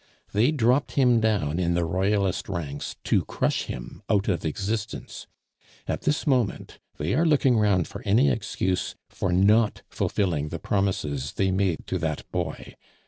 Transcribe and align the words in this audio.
They 0.33 0.51
dropped 0.51 0.93
him 0.93 1.19
down 1.19 1.59
in 1.59 1.75
the 1.75 1.85
Royalist 1.85 2.49
ranks 2.49 2.95
to 3.03 3.23
crush 3.23 3.65
him 3.65 4.01
out 4.09 4.27
of 4.29 4.43
existence. 4.43 5.27
At 5.87 6.01
this 6.01 6.25
moment 6.25 6.79
they 6.97 7.13
are 7.13 7.23
looking 7.23 7.55
round 7.55 7.87
for 7.87 8.01
any 8.03 8.31
excuse 8.31 8.95
for 9.11 9.31
not 9.31 9.83
fulfilling 9.91 10.47
the 10.49 10.57
promises 10.57 11.33
they 11.33 11.51
made 11.51 11.85
to 11.85 11.99
that 11.99 12.25
boy. 12.31 12.73